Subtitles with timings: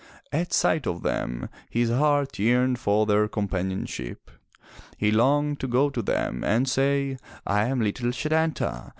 [0.31, 4.31] At sight of them, his heart yearned for their companionship.
[4.97, 8.89] He longed to go to them and say, "I am little Setanta.